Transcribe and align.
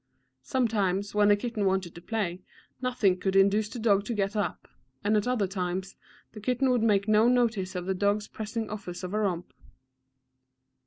Sometimes, 0.41 1.13
when 1.13 1.27
the 1.27 1.35
kitten 1.35 1.63
wanted 1.63 1.93
to 1.93 2.01
play, 2.01 2.41
nothing 2.81 3.19
could 3.19 3.35
induce 3.35 3.69
the 3.69 3.77
dog 3.77 4.03
to 4.05 4.15
get 4.15 4.35
up, 4.35 4.67
and 5.03 5.15
at 5.15 5.27
other 5.27 5.45
times 5.45 5.95
the 6.31 6.41
kitten 6.41 6.71
would 6.71 6.81
take 6.87 7.07
no 7.07 7.27
notice 7.27 7.75
of 7.75 7.85
the 7.85 7.93
dog's 7.93 8.27
pressing 8.27 8.67
offers 8.67 9.03
of 9.03 9.13
a 9.13 9.19
romp. 9.19 9.53